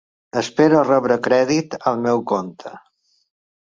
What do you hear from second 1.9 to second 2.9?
al meu compte.